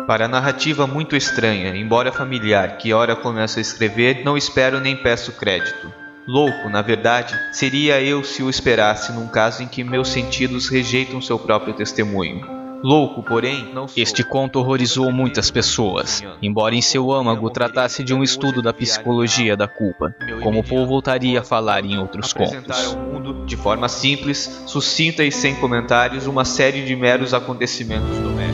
Para 0.07 0.25
a 0.25 0.27
narrativa 0.27 0.85
muito 0.85 1.15
estranha, 1.15 1.75
embora 1.75 2.11
familiar, 2.11 2.77
que 2.77 2.93
ora 2.93 3.15
começo 3.15 3.57
a 3.57 3.61
escrever, 3.61 4.23
não 4.25 4.35
espero 4.35 4.79
nem 4.79 4.97
peço 4.97 5.31
crédito. 5.31 5.91
Louco, 6.27 6.69
na 6.69 6.81
verdade, 6.81 7.37
seria 7.53 8.01
eu 8.01 8.23
se 8.23 8.43
o 8.43 8.49
esperasse 8.49 9.13
num 9.13 9.27
caso 9.27 9.63
em 9.63 9.67
que 9.67 9.83
meus 9.83 10.09
sentidos 10.09 10.67
rejeitam 10.67 11.21
seu 11.21 11.39
próprio 11.39 11.73
testemunho. 11.73 12.63
Louco, 12.83 13.23
porém, 13.23 13.71
não 13.73 13.87
sou. 13.87 14.03
Este 14.03 14.25
conto 14.25 14.59
horrorizou 14.59 15.09
muitas 15.09 15.49
pessoas, 15.49 16.21
embora 16.41 16.75
em 16.75 16.81
seu 16.81 17.13
âmago 17.13 17.49
tratasse 17.49 18.03
de 18.03 18.13
um 18.13 18.21
estudo 18.21 18.61
da 18.61 18.73
psicologia 18.73 19.55
da 19.55 19.69
culpa, 19.69 20.13
como 20.41 20.61
Paul 20.61 20.85
voltaria 20.85 21.39
a 21.39 21.43
falar 21.43 21.85
em 21.85 21.97
outros 21.97 22.33
contos. 22.33 22.97
de 23.45 23.55
forma 23.55 23.87
simples, 23.87 24.63
sucinta 24.65 25.23
e 25.23 25.31
sem 25.31 25.55
comentários, 25.55 26.27
uma 26.27 26.43
série 26.43 26.83
de 26.83 26.93
meros 26.93 27.33
acontecimentos 27.33 28.17
domésticos. 28.17 28.52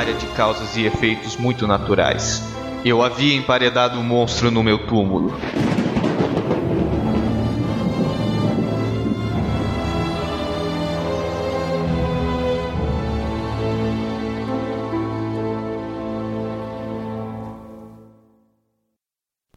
Ordinária 0.00 0.14
de 0.14 0.26
causas 0.28 0.76
e 0.76 0.84
efeitos 0.84 1.36
muito 1.36 1.66
naturais. 1.66 2.42
Eu 2.84 3.02
havia 3.02 3.34
emparedado 3.34 3.98
um 3.98 4.02
monstro 4.02 4.50
no 4.50 4.62
meu 4.62 4.86
túmulo. 4.86 5.38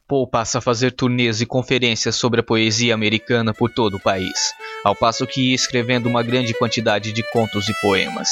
Poe 0.06 0.30
passa 0.30 0.58
a 0.58 0.62
fazer 0.62 0.92
turnês 0.92 1.40
e 1.42 1.46
conferências 1.46 2.16
sobre 2.16 2.42
a 2.42 2.44
poesia 2.44 2.94
americana 2.94 3.54
por 3.54 3.70
todo 3.70 3.96
o 3.96 4.00
país, 4.00 4.54
ao 4.84 4.94
passo 4.94 5.26
que 5.26 5.50
ia 5.50 5.56
escrevendo 5.56 6.08
uma 6.08 6.22
grande 6.22 6.54
quantidade 6.54 7.14
de 7.14 7.24
contos 7.32 7.70
e 7.70 7.74
poemas. 7.82 8.30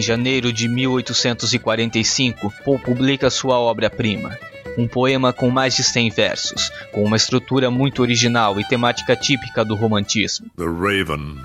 Em 0.00 0.02
janeiro 0.02 0.50
de 0.50 0.66
1845, 0.66 2.50
Poe 2.64 2.78
publica 2.78 3.28
sua 3.28 3.58
obra-prima, 3.58 4.38
um 4.78 4.88
poema 4.88 5.30
com 5.30 5.50
mais 5.50 5.76
de 5.76 5.84
100 5.84 6.08
versos, 6.08 6.72
com 6.90 7.04
uma 7.04 7.18
estrutura 7.18 7.70
muito 7.70 8.00
original 8.00 8.58
e 8.58 8.66
temática 8.66 9.14
típica 9.14 9.62
do 9.62 9.74
romantismo. 9.76 10.46
The 10.56 10.64
Raven. 10.64 11.36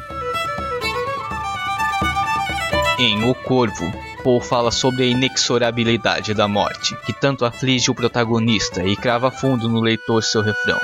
Em 2.98 3.30
O 3.30 3.36
Corvo, 3.36 3.92
Poe 4.24 4.40
fala 4.40 4.72
sobre 4.72 5.04
a 5.04 5.08
inexorabilidade 5.08 6.34
da 6.34 6.48
morte, 6.48 6.96
que 7.06 7.12
tanto 7.12 7.44
aflige 7.44 7.92
o 7.92 7.94
protagonista 7.94 8.86
e 8.86 8.96
crava 8.96 9.30
fundo 9.30 9.68
no 9.68 9.82
leitor 9.82 10.24
seu 10.24 10.42
refrão. 10.42 10.80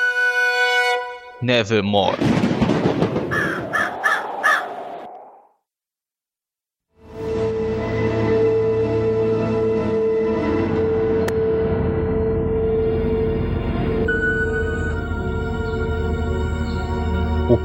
Nevermore. 1.41 2.40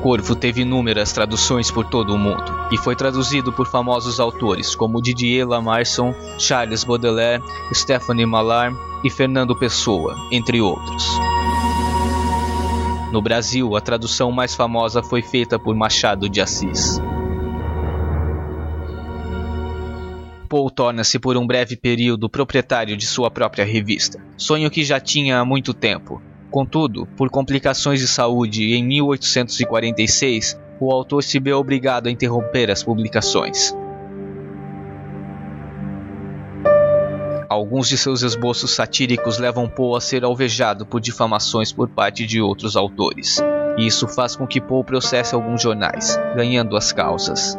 Corvo 0.06 0.36
teve 0.36 0.60
inúmeras 0.60 1.12
traduções 1.12 1.68
por 1.68 1.84
todo 1.84 2.14
o 2.14 2.16
mundo 2.16 2.68
e 2.70 2.78
foi 2.78 2.94
traduzido 2.94 3.52
por 3.52 3.66
famosos 3.66 4.20
autores 4.20 4.72
como 4.72 5.02
Didier 5.02 5.44
Lamarson, 5.44 6.14
Charles 6.38 6.84
Baudelaire, 6.84 7.42
Stephanie 7.74 8.24
Mallarmé 8.24 8.78
e 9.02 9.10
Fernando 9.10 9.58
Pessoa, 9.58 10.14
entre 10.30 10.60
outros. 10.60 11.08
No 13.12 13.20
Brasil, 13.20 13.74
a 13.74 13.80
tradução 13.80 14.30
mais 14.30 14.54
famosa 14.54 15.02
foi 15.02 15.22
feita 15.22 15.58
por 15.58 15.74
Machado 15.74 16.28
de 16.28 16.40
Assis. 16.40 17.00
Paul 20.48 20.70
torna-se 20.70 21.18
por 21.18 21.36
um 21.36 21.44
breve 21.44 21.76
período 21.76 22.30
proprietário 22.30 22.96
de 22.96 23.08
sua 23.08 23.28
própria 23.28 23.64
revista, 23.64 24.22
sonho 24.36 24.70
que 24.70 24.84
já 24.84 25.00
tinha 25.00 25.40
há 25.40 25.44
muito 25.44 25.74
tempo, 25.74 26.22
Contudo, 26.50 27.06
por 27.16 27.28
complicações 27.28 28.00
de 28.00 28.08
saúde 28.08 28.74
em 28.74 28.84
1846, 28.84 30.58
o 30.80 30.92
autor 30.92 31.22
se 31.22 31.38
vê 31.40 31.52
obrigado 31.52 32.06
a 32.06 32.10
interromper 32.10 32.70
as 32.70 32.82
publicações. 32.82 33.74
Alguns 37.48 37.88
de 37.88 37.96
seus 37.96 38.22
esboços 38.22 38.72
satíricos 38.72 39.38
levam 39.38 39.68
Poe 39.68 39.96
a 39.96 40.00
ser 40.00 40.24
alvejado 40.24 40.84
por 40.84 41.00
difamações 41.00 41.72
por 41.72 41.88
parte 41.88 42.26
de 42.26 42.40
outros 42.40 42.76
autores, 42.76 43.42
e 43.78 43.86
isso 43.86 44.06
faz 44.08 44.36
com 44.36 44.46
que 44.46 44.60
Poe 44.60 44.84
processe 44.84 45.34
alguns 45.34 45.62
jornais, 45.62 46.18
ganhando 46.34 46.76
as 46.76 46.92
causas. 46.92 47.56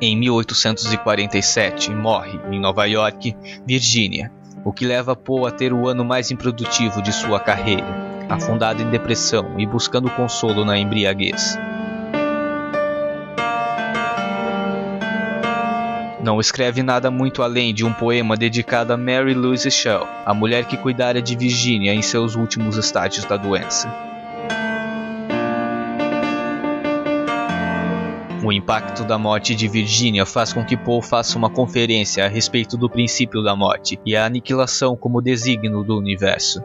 Em 0.00 0.16
1847, 0.18 1.90
morre, 1.90 2.38
em 2.50 2.60
Nova 2.60 2.84
York, 2.84 3.34
Virgínia, 3.66 4.30
o 4.64 4.72
que 4.72 4.86
leva 4.86 5.14
Poe 5.14 5.46
a 5.46 5.50
ter 5.50 5.72
o 5.72 5.86
ano 5.86 6.04
mais 6.04 6.30
improdutivo 6.30 7.02
de 7.02 7.12
sua 7.12 7.38
carreira, 7.38 7.86
afundado 8.28 8.82
em 8.82 8.88
depressão 8.88 9.58
e 9.58 9.66
buscando 9.66 10.08
consolo 10.10 10.64
na 10.64 10.78
embriaguez. 10.78 11.58
Não 16.22 16.40
escreve 16.40 16.82
nada 16.82 17.10
muito 17.10 17.42
além 17.42 17.74
de 17.74 17.84
um 17.84 17.92
poema 17.92 18.34
dedicado 18.34 18.94
a 18.94 18.96
Mary 18.96 19.34
Louise 19.34 19.70
Shell, 19.70 20.08
a 20.24 20.32
mulher 20.32 20.64
que 20.64 20.78
cuidara 20.78 21.20
de 21.20 21.36
Virginia 21.36 21.92
em 21.92 22.00
seus 22.00 22.34
últimos 22.34 22.78
estágios 22.78 23.26
da 23.26 23.36
doença. 23.36 24.13
O 28.44 28.52
impacto 28.52 29.04
da 29.06 29.16
morte 29.16 29.54
de 29.54 29.66
Virginia 29.66 30.26
faz 30.26 30.52
com 30.52 30.62
que 30.62 30.76
Poe 30.76 31.00
faça 31.00 31.38
uma 31.38 31.48
conferência 31.48 32.26
a 32.26 32.28
respeito 32.28 32.76
do 32.76 32.90
princípio 32.90 33.42
da 33.42 33.56
morte 33.56 33.98
e 34.04 34.14
a 34.14 34.26
aniquilação 34.26 34.94
como 34.94 35.22
desígnio 35.22 35.82
do 35.82 35.96
universo. 35.96 36.62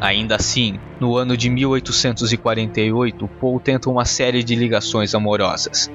Ainda 0.00 0.36
assim, 0.36 0.78
no 1.00 1.16
ano 1.16 1.36
de 1.36 1.50
1848, 1.50 3.26
Poe 3.40 3.60
tenta 3.60 3.90
uma 3.90 4.04
série 4.04 4.44
de 4.44 4.54
ligações 4.54 5.16
amorosas. 5.16 5.90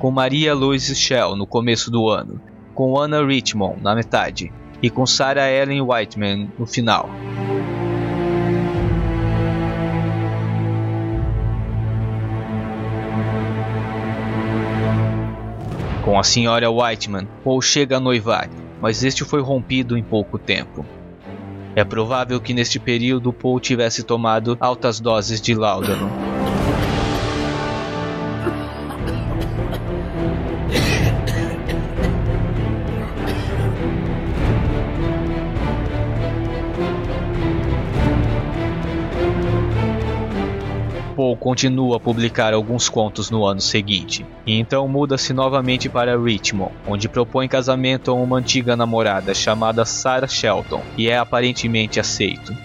Com 0.00 0.10
Maria 0.10 0.52
Louise 0.52 0.92
Shell 0.96 1.36
no 1.36 1.46
começo 1.46 1.88
do 1.88 2.08
ano, 2.08 2.40
com 2.74 2.98
Anna 2.98 3.24
Richmond 3.24 3.82
na 3.82 3.94
metade 3.94 4.52
e 4.82 4.90
com 4.90 5.06
Sarah 5.06 5.50
Ellen 5.50 5.80
Whiteman 5.80 6.50
no 6.58 6.66
final. 6.66 7.08
Com 16.04 16.18
a 16.18 16.22
senhora 16.22 16.70
Whiteman, 16.70 17.26
Paul 17.42 17.62
chega 17.62 17.96
a 17.96 18.00
noivar, 18.00 18.50
mas 18.78 19.02
este 19.02 19.24
foi 19.24 19.40
rompido 19.40 19.96
em 19.96 20.02
pouco 20.02 20.38
tempo. 20.38 20.84
É 21.74 21.82
provável 21.82 22.38
que 22.40 22.52
neste 22.52 22.78
período 22.78 23.32
Paul 23.32 23.58
tivesse 23.58 24.02
tomado 24.02 24.56
altas 24.60 25.00
doses 25.00 25.40
de 25.40 25.54
Laudano. 25.54 26.33
Continua 41.36 41.96
a 41.96 42.00
publicar 42.00 42.54
alguns 42.54 42.88
contos 42.88 43.30
no 43.30 43.44
ano 43.44 43.60
seguinte, 43.60 44.24
e 44.46 44.58
então 44.58 44.88
muda-se 44.88 45.32
novamente 45.32 45.88
para 45.88 46.18
Richmond, 46.18 46.72
onde 46.86 47.08
propõe 47.08 47.46
casamento 47.46 48.10
a 48.10 48.14
uma 48.14 48.38
antiga 48.38 48.74
namorada 48.74 49.34
chamada 49.34 49.84
Sarah 49.84 50.26
Shelton, 50.26 50.82
e 50.96 51.08
é 51.08 51.18
aparentemente 51.18 52.00
aceito. 52.00 52.56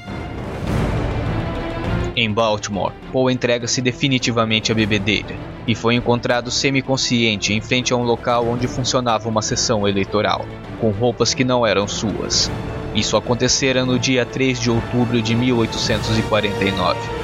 Em 2.15 2.31
Baltimore, 2.31 2.93
Paul 3.13 3.29
entrega-se 3.29 3.81
definitivamente 3.81 4.71
à 4.71 4.75
bebedeira 4.75 5.35
e 5.67 5.75
foi 5.75 5.95
encontrado 5.95 6.49
semiconsciente 6.49 7.53
em 7.53 7.61
frente 7.61 7.93
a 7.93 7.95
um 7.95 8.03
local 8.03 8.47
onde 8.47 8.67
funcionava 8.67 9.29
uma 9.29 9.41
sessão 9.41 9.87
eleitoral, 9.87 10.45
com 10.81 10.89
roupas 10.89 11.33
que 11.33 11.43
não 11.43 11.65
eram 11.65 11.87
suas. 11.87 12.49
Isso 12.95 13.15
acontecera 13.15 13.85
no 13.85 13.99
dia 13.99 14.25
3 14.25 14.59
de 14.59 14.71
outubro 14.71 15.21
de 15.21 15.35
1849. 15.35 17.18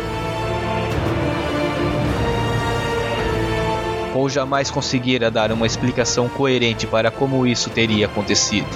Paul 4.25 4.29
jamais 4.29 4.71
conseguira 4.71 5.29
dar 5.29 5.51
uma 5.51 5.67
explicação 5.67 6.27
coerente 6.27 6.87
para 6.87 7.11
como 7.11 7.45
isso 7.45 7.69
teria 7.69 8.07
acontecido. 8.07 8.67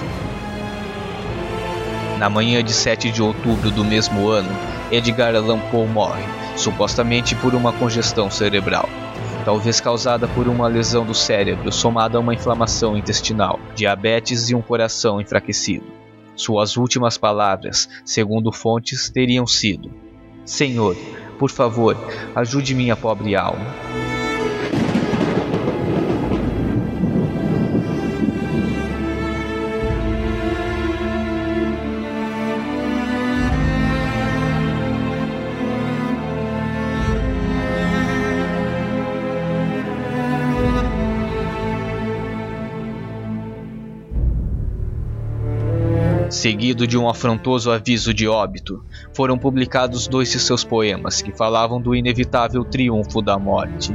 Na 2.18 2.30
manhã 2.30 2.62
de 2.62 2.72
7 2.72 3.10
de 3.10 3.22
outubro 3.22 3.70
do 3.70 3.84
mesmo 3.84 4.28
ano, 4.28 4.50
Edgar 4.92 5.34
Allan 5.34 5.58
Poe 5.70 5.88
morre, 5.88 6.22
supostamente 6.56 7.34
por 7.34 7.54
uma 7.54 7.72
congestão 7.72 8.30
cerebral, 8.30 8.88
talvez 9.44 9.80
causada 9.80 10.28
por 10.28 10.46
uma 10.46 10.68
lesão 10.68 11.04
do 11.04 11.14
cérebro 11.14 11.72
somada 11.72 12.16
a 12.16 12.20
uma 12.20 12.34
inflamação 12.34 12.96
intestinal, 12.96 13.58
diabetes 13.74 14.50
e 14.50 14.54
um 14.54 14.62
coração 14.62 15.20
enfraquecido. 15.20 15.86
Suas 16.36 16.76
últimas 16.76 17.18
palavras, 17.18 17.88
segundo 18.04 18.52
fontes, 18.52 19.10
teriam 19.10 19.46
sido: 19.46 19.90
Senhor, 20.44 20.96
por 21.38 21.50
favor, 21.50 21.96
ajude 22.36 22.74
minha 22.74 22.94
pobre 22.94 23.34
alma. 23.34 24.09
Seguido 46.40 46.86
de 46.86 46.96
um 46.96 47.06
afrontoso 47.06 47.70
aviso 47.70 48.14
de 48.14 48.26
óbito, 48.26 48.82
foram 49.12 49.36
publicados 49.36 50.08
dois 50.08 50.32
de 50.32 50.40
seus 50.40 50.64
poemas 50.64 51.20
que 51.20 51.36
falavam 51.36 51.78
do 51.78 51.94
inevitável 51.94 52.64
triunfo 52.64 53.20
da 53.20 53.38
morte. 53.38 53.94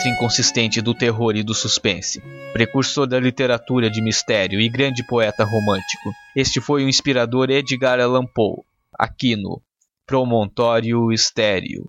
Mestre 0.00 0.08
inconsistente 0.08 0.80
do 0.80 0.94
terror 0.94 1.36
e 1.36 1.42
do 1.42 1.54
suspense, 1.54 2.22
precursor 2.52 3.06
da 3.06 3.20
literatura 3.20 3.90
de 3.90 4.00
mistério 4.00 4.58
e 4.58 4.68
grande 4.68 5.04
poeta 5.06 5.44
romântico. 5.44 6.10
Este 6.34 6.60
foi 6.60 6.84
o 6.84 6.88
inspirador 6.88 7.50
Edgar 7.50 8.00
Allan 8.00 8.24
Poe, 8.24 8.62
aqui 8.98 9.36
no 9.36 9.60
Promontório 10.06 11.12
Estéreo. 11.12 11.86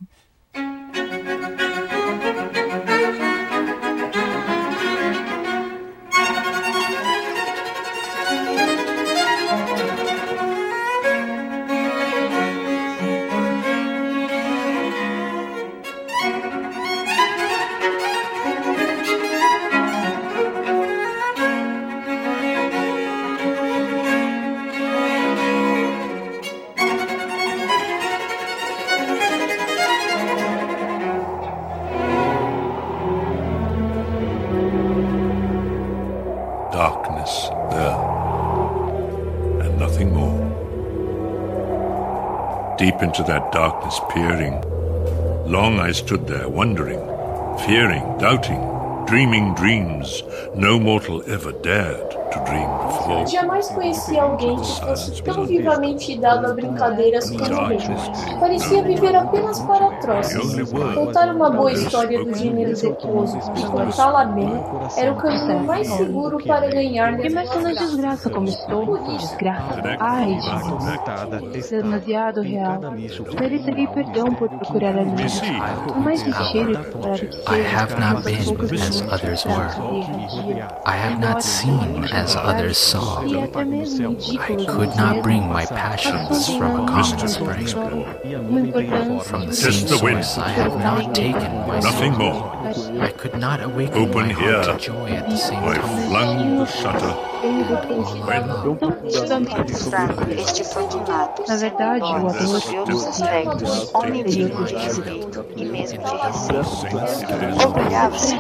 Deep 42.82 43.04
into 43.04 43.22
that 43.22 43.52
darkness 43.52 44.02
peering, 44.10 44.60
long 45.46 45.80
I 45.80 45.92
stood 45.92 46.26
there 46.26 46.50
wondering, 46.50 46.98
fearing, 47.68 48.02
doubting, 48.18 48.60
dreaming 49.06 49.54
dreams 49.54 50.24
no 50.56 50.80
mortal 50.80 51.22
ever 51.28 51.52
dared 51.52 52.10
to 52.10 52.44
dream 52.44 52.68
before. 52.88 53.28
Jamais 53.28 53.70
conheci 53.70 54.18
alguém 54.18 54.56
que 54.56 54.82
fosse 54.82 55.22
tão 55.22 55.46
vivamente 55.46 56.18
dado 56.18 56.48
a 56.48 56.54
brincadeiras 56.54 57.30
como 57.30 57.72
ele. 57.72 58.40
Parecia 58.40 58.82
viver 58.82 59.16
apenas 59.16 59.60
para 59.60 59.91
troços. 60.12 60.72
Contar 60.96 61.34
uma 61.34 61.50
boa 61.50 61.72
história 61.72 62.24
do 62.24 62.34
gênero 62.34 62.74
depois 62.76 63.34
e 63.34 63.66
contá-la 63.68 64.26
bem 64.26 64.52
era 64.98 65.12
o 65.12 65.16
caminho 65.16 65.64
mais 65.64 65.88
seguro 65.88 66.38
para 66.46 66.68
ganhar 66.70 67.18
mas 67.34 67.50
toda 67.50 67.74
desgraça 67.74 68.30
como 68.30 68.48
estou, 68.48 68.98
desgraça. 69.18 69.82
Ai, 70.00 70.40
Jesus. 70.42 71.70
Demasiado 71.70 72.42
real. 72.42 72.82
Merecerei 73.40 73.88
perdão 73.88 74.34
por 74.36 74.50
procurar 74.50 74.96
a. 74.98 75.04
Por 75.88 76.00
mais 76.00 76.22
ligeiro 76.22 76.72
e 76.72 76.76
claro 76.76 77.28
que 77.28 77.52
I 77.52 77.66
have 77.76 77.96
not 78.00 78.24
been 78.24 78.82
as 78.82 79.02
others 79.02 79.46
were. 79.46 79.70
I 80.86 80.96
have 80.96 81.20
not 81.20 81.44
seen 81.44 82.06
as 82.12 82.36
others 82.36 82.78
saw. 82.78 83.22
Mesmo 83.66 84.18
I 84.34 84.66
could 84.66 84.96
not 84.98 85.22
bring 85.22 85.48
my 85.48 85.66
passions 85.66 86.48
from 86.48 86.84
a 86.84 86.86
common 86.86 87.28
spring. 87.28 87.68
From 89.24 89.46
the 89.48 89.54
same 89.54 90.01
the 90.02 90.22
source 90.24 90.38
I 90.38 90.50
have 90.50 90.78
not 90.78 91.14
taken 91.16 91.52
my 91.68 91.80
Nothing 91.80 92.14
soul. 92.14 92.32
more. 92.34 93.02
I 93.02 93.12
could 93.12 93.36
not 93.38 93.62
awaken 93.62 93.96
Open 93.98 94.28
my 94.28 94.34
heart 94.34 94.66
here. 94.66 94.74
to 94.74 94.80
joy 94.80 95.08
at 95.10 95.30
the 95.30 95.38
same 95.38 95.64
I 95.64 95.76
time. 95.76 96.10
flung 96.10 96.58
the 96.58 96.66
shutter. 96.66 97.31
Este 100.38 100.64
foi. 100.64 100.88
Na 101.48 101.56
verdade, 101.58 102.04
o 102.04 102.06
amor 102.06 102.32
Sob 102.32 102.78
outros 102.78 103.06
aspectos, 103.08 103.92
digno 104.28 104.64
de 104.66 104.76
respeito 104.76 105.46
e 105.56 105.66
mesmo 105.66 106.04
de 106.04 106.18
respeito. 106.18 107.02
Orgulhava-se 107.66 108.36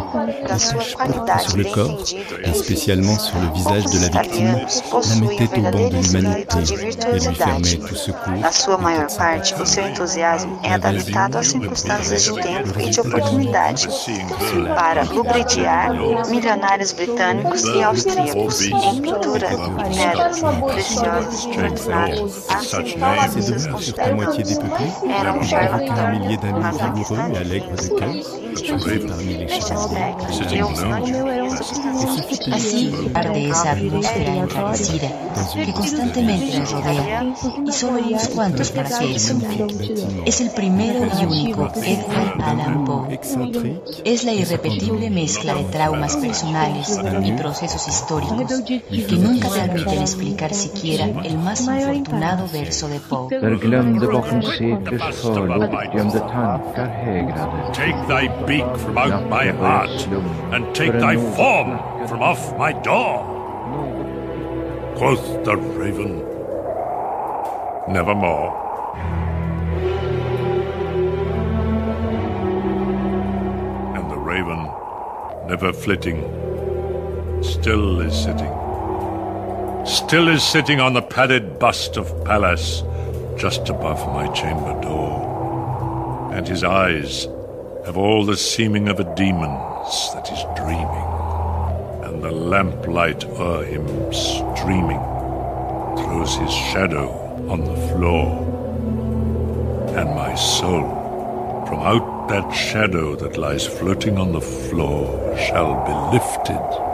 da 0.47 0.59
sua 0.59 0.83
qualidade 0.95 1.49
Sur 1.49 1.57
le 1.57 1.63
de 1.63 1.71
corps, 1.71 1.89
entendido 1.89 2.35
et 2.43 2.53
spécialement 2.53 3.17
sur 3.17 3.39
le 3.39 3.51
visage 3.53 3.85
de 3.85 3.99
la 4.01 4.21
victime, 4.21 4.67
la 5.09 5.15
mettait 5.15 5.57
au 5.57 5.61
banc 5.61 5.89
de 5.89 5.97
l'humanité 5.97 6.57
et 6.59 7.19
lui 7.19 7.35
fermait 7.35 7.87
tout 7.87 7.95
secours. 7.95 8.37
Na 8.39 8.51
sua 8.51 8.77
maior 8.77 9.07
parte, 9.17 9.55
o 9.55 9.65
seu 9.65 9.87
entusiasmo 9.87 10.59
é 10.63 10.73
adaptado 10.73 11.37
às 11.37 11.47
circunstâncias 11.47 12.23
de 12.23 12.33
tempo 12.35 12.79
e 12.79 12.89
de 12.89 12.99
oportunidade 12.99 13.87
para 14.75 15.03
lubridiar 15.05 15.91
milionários 16.29 16.91
britânicos 16.91 17.63
e 17.63 17.81
austríacos 17.81 18.61
em 18.91 19.01
pintura 19.01 19.47
de 19.47 19.95
pérolas 19.95 20.41
preciosas 20.71 21.45
ornadas 21.45 22.49
assineiras 22.49 23.67
consideradas 23.67 24.59
era 25.09 25.33
um 25.33 25.43
charlatão, 25.43 25.95
mas 26.59 26.77
na 26.77 26.91
questão 26.91 27.31
de 27.31 27.39
Neste 27.41 27.73
aspecto, 27.73 28.01
eu 28.11 28.21
sou 28.21 28.40
suficientemente 28.40 28.40
Así 32.51 33.11
arde 33.13 33.49
esa 33.49 33.71
atmósfera 33.71 34.35
enrarecida 34.35 35.09
que 35.53 35.73
constantemente 35.73 36.59
nos 36.59 36.71
rodea 36.71 37.33
y 37.65 37.71
solo 37.71 37.99
unos 38.05 38.27
cuantos 38.29 38.71
para 38.71 38.89
su 38.89 39.07
desnudo. 39.07 39.67
Es 40.25 40.41
el 40.41 40.49
primero 40.51 40.99
y 41.19 41.25
único 41.25 41.71
Edgar 41.83 42.35
Allan 42.43 42.85
Poe. 42.85 43.19
Es 44.03 44.23
la 44.23 44.33
irrepetible 44.33 45.09
mezcla 45.09 45.53
de 45.53 45.63
traumas 45.65 46.17
personales 46.17 46.99
y 47.23 47.31
procesos 47.33 47.87
históricos 47.87 48.63
que 48.65 49.17
nunca 49.17 49.49
permiten 49.49 50.01
explicar 50.01 50.53
siquiera 50.53 51.05
el 51.23 51.37
más 51.37 51.61
infortunado 51.61 52.47
verso 52.51 52.87
de 52.87 52.99
Poe. 52.99 53.29
Beak 58.45 58.77
from 58.77 58.97
out 58.97 59.27
my 59.29 59.47
heart, 59.47 60.07
and 60.53 60.75
take 60.75 60.93
thy 60.93 61.15
form 61.15 61.77
from 62.07 62.21
off 62.21 62.57
my 62.57 62.71
door. 62.73 63.23
Quoth 64.97 65.43
the 65.45 65.57
raven, 65.57 66.19
Nevermore. 67.87 68.57
And 73.95 74.11
the 74.11 74.17
raven, 74.17 74.69
never 75.47 75.73
flitting, 75.73 76.21
still 77.43 78.01
is 78.01 78.15
sitting. 78.15 78.53
Still 79.85 80.27
is 80.27 80.43
sitting 80.43 80.79
on 80.79 80.93
the 80.93 81.01
padded 81.01 81.57
bust 81.57 81.97
of 81.97 82.23
Pallas, 82.23 82.83
just 83.37 83.69
above 83.69 84.05
my 84.13 84.27
chamber 84.33 84.79
door. 84.81 86.31
And 86.33 86.47
his 86.47 86.63
eyes 86.63 87.27
have 87.85 87.97
all 87.97 88.25
the 88.25 88.37
seeming 88.37 88.89
of 88.89 88.99
a 88.99 89.15
demon's 89.15 90.13
that 90.13 90.31
is 90.31 90.43
dreaming, 90.55 91.07
and 92.03 92.23
the 92.23 92.31
lamplight 92.31 93.25
o'er 93.25 93.63
him 93.65 93.87
streaming 94.13 94.99
throws 95.97 96.35
his 96.37 96.51
shadow 96.51 97.09
on 97.49 97.65
the 97.65 97.75
floor. 97.89 98.47
And 99.97 100.09
my 100.15 100.35
soul, 100.35 101.65
from 101.67 101.79
out 101.79 102.29
that 102.29 102.51
shadow 102.51 103.15
that 103.15 103.37
lies 103.37 103.65
floating 103.65 104.17
on 104.17 104.31
the 104.31 104.41
floor, 104.41 105.35
shall 105.37 105.83
be 105.85 106.17
lifted 106.17 106.90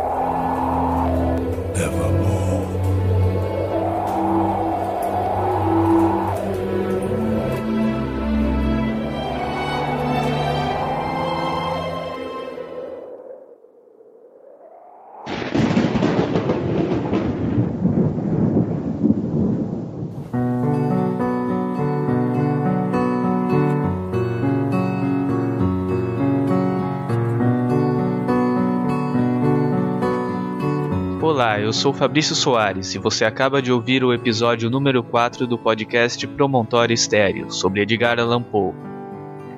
Olá, 31.38 31.60
eu 31.60 31.72
sou 31.72 31.94
Fabrício 31.94 32.34
Soares 32.34 32.96
e 32.96 32.98
você 32.98 33.24
acaba 33.24 33.62
de 33.62 33.72
ouvir 33.72 34.04
o 34.04 34.12
episódio 34.12 34.72
número 34.72 35.04
4 35.04 35.46
do 35.46 35.56
podcast 35.56 36.26
Promontório 36.26 36.96
Estéreo, 36.96 37.52
sobre 37.52 37.84
Edgar 37.84 38.20
Allan 38.20 38.42
Poe. 38.42 38.74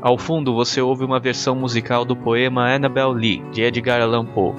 Ao 0.02 0.18
fundo 0.18 0.54
você 0.54 0.82
ouve 0.82 1.06
uma 1.06 1.22
versão 1.22 1.56
musical 1.56 2.04
do 2.04 2.18
poema 2.18 2.70
Annabel 2.70 3.14
Lee, 3.14 3.42
de 3.54 3.62
Edgar 3.62 4.02
Allan 4.02 4.26
Poe. 4.26 4.56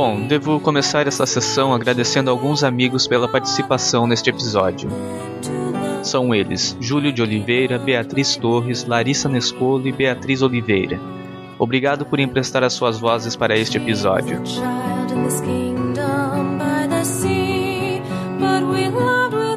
Bom, 0.00 0.20
devo 0.28 0.60
começar 0.60 1.08
essa 1.08 1.26
sessão 1.26 1.74
agradecendo 1.74 2.30
alguns 2.30 2.62
amigos 2.62 3.08
pela 3.08 3.26
participação 3.26 4.06
neste 4.06 4.30
episódio. 4.30 4.88
São 6.04 6.32
eles 6.32 6.76
Júlio 6.80 7.12
de 7.12 7.20
Oliveira, 7.20 7.80
Beatriz 7.80 8.36
Torres, 8.36 8.84
Larissa 8.84 9.28
Nescolo 9.28 9.88
e 9.88 9.92
Beatriz 9.92 10.40
Oliveira. 10.40 11.00
Obrigado 11.58 12.06
por 12.06 12.20
emprestar 12.20 12.62
as 12.62 12.74
suas 12.74 12.96
vozes 12.96 13.34
para 13.34 13.58
este 13.58 13.76
episódio. 13.76 14.40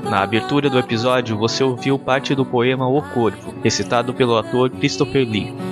Na 0.09 0.23
abertura 0.23 0.71
do 0.71 0.79
episódio, 0.79 1.37
você 1.37 1.63
ouviu 1.63 1.99
parte 1.99 2.33
do 2.33 2.43
poema 2.43 2.87
O 2.87 2.99
Corvo, 3.13 3.53
recitado 3.63 4.11
pelo 4.11 4.35
ator 4.35 4.71
Christopher 4.71 5.23
Lee. 5.23 5.70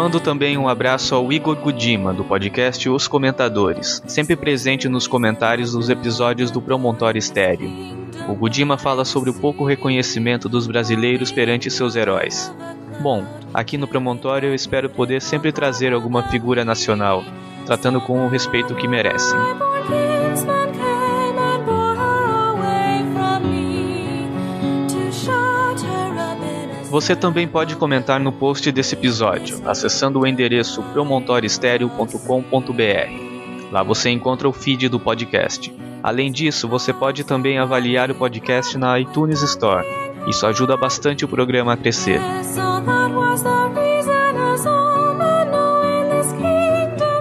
Mando 0.00 0.18
também 0.18 0.56
um 0.56 0.66
abraço 0.66 1.14
ao 1.14 1.30
Igor 1.30 1.54
Gudima, 1.56 2.14
do 2.14 2.24
podcast 2.24 2.88
Os 2.88 3.06
Comentadores, 3.06 4.02
sempre 4.06 4.34
presente 4.34 4.88
nos 4.88 5.06
comentários 5.06 5.72
dos 5.72 5.90
episódios 5.90 6.50
do 6.50 6.58
Promontório 6.58 7.18
Estéreo. 7.18 7.70
O 8.26 8.34
Gudima 8.34 8.78
fala 8.78 9.04
sobre 9.04 9.28
o 9.28 9.34
pouco 9.34 9.62
reconhecimento 9.62 10.48
dos 10.48 10.66
brasileiros 10.66 11.30
perante 11.30 11.70
seus 11.70 11.96
heróis. 11.96 12.50
Bom, 13.02 13.26
aqui 13.52 13.76
no 13.76 13.86
Promontório 13.86 14.48
eu 14.48 14.54
espero 14.54 14.88
poder 14.88 15.20
sempre 15.20 15.52
trazer 15.52 15.92
alguma 15.92 16.22
figura 16.22 16.64
nacional, 16.64 17.22
tratando 17.66 18.00
com 18.00 18.24
o 18.24 18.28
respeito 18.30 18.74
que 18.74 18.88
merecem. 18.88 19.38
Você 26.90 27.14
também 27.14 27.46
pode 27.46 27.76
comentar 27.76 28.18
no 28.18 28.32
post 28.32 28.72
desse 28.72 28.96
episódio, 28.96 29.62
acessando 29.64 30.18
o 30.18 30.26
endereço 30.26 30.82
promontoriostereo.com.br. 30.82 33.70
Lá 33.70 33.84
você 33.84 34.10
encontra 34.10 34.48
o 34.48 34.52
feed 34.52 34.88
do 34.88 34.98
podcast. 34.98 35.72
Além 36.02 36.32
disso, 36.32 36.66
você 36.66 36.92
pode 36.92 37.22
também 37.22 37.58
avaliar 37.58 38.10
o 38.10 38.14
podcast 38.16 38.76
na 38.76 38.98
iTunes 38.98 39.40
Store. 39.40 39.86
Isso 40.26 40.44
ajuda 40.44 40.76
bastante 40.76 41.24
o 41.24 41.28
programa 41.28 41.74
a 41.74 41.76
crescer. 41.76 42.20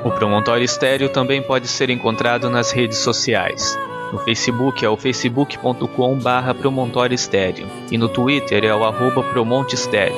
O 0.04 0.10
Promontório 0.10 0.66
Estéreo 0.66 1.10
também 1.10 1.44
pode 1.44 1.68
ser 1.68 1.92
encontrado 1.92 2.50
nas 2.50 2.72
redes 2.72 2.98
sociais. 2.98 3.78
No 4.12 4.18
Facebook 4.20 4.84
é 4.84 4.90
o 4.90 4.98
facebook.com 4.98 6.18
barra 6.18 6.52
Promontório 6.54 7.16
e 7.92 7.98
no 7.98 8.10
Twitter 8.10 8.66
é 8.66 8.74
o 8.74 8.84
arroba 8.84 9.22
Promonte 9.22 9.76
Estéreo. 9.76 10.16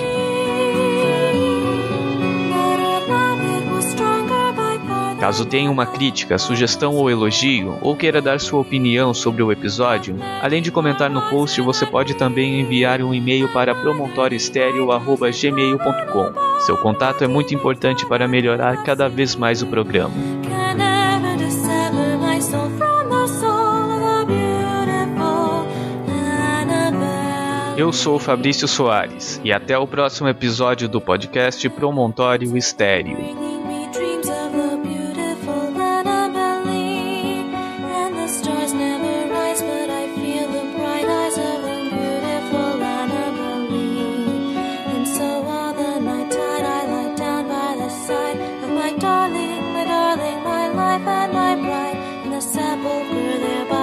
That 2.49 2.79
our 2.79 3.05
love 3.07 3.41
it 3.41 3.69
was 3.69 3.83
stronger 3.85 4.53
by 4.53 4.79
far 4.87 5.15
than 5.15 5.19
Caso 5.19 5.45
tenha 5.45 5.69
uma 5.69 5.85
crítica, 5.85 6.37
sugestão 6.37 6.95
ou 6.95 7.09
elogio, 7.09 7.77
ou 7.81 7.93
queira 7.95 8.21
dar 8.21 8.39
sua 8.39 8.61
opinião 8.61 9.13
sobre 9.13 9.43
o 9.43 9.51
episódio, 9.51 10.15
além 10.41 10.61
de 10.61 10.71
comentar 10.71 11.09
no 11.09 11.21
post, 11.29 11.59
você 11.61 11.85
pode 11.85 12.13
também 12.13 12.61
enviar 12.61 13.01
um 13.01 13.13
e-mail 13.13 13.49
para 13.49 13.75
promontorioestereo.gmail.com. 13.75 16.59
Seu 16.61 16.77
contato 16.77 17.25
é 17.25 17.27
muito 17.27 17.53
importante 17.53 18.05
para 18.05 18.25
melhorar 18.27 18.83
cada 18.83 19.09
vez 19.09 19.35
mais 19.35 19.61
o 19.61 19.67
programa. 19.67 20.40
Eu 27.81 27.91
sou 27.91 28.19
Fabrício 28.19 28.67
Soares 28.67 29.41
e 29.43 29.51
até 29.51 29.75
o 29.75 29.87
próximo 29.87 30.29
episódio 30.29 30.87
do 30.87 31.01
podcast 31.01 31.67
Promontório 31.67 32.55
Estéreo. 32.55 33.17
darling, 48.99 49.63
my 49.73 49.83
darling, 49.85 50.43
my 50.43 50.67
life 50.69 51.07
and 51.07 51.33
my 51.33 51.55
and 52.25 52.33
the 52.33 53.39
thereby. 53.39 53.80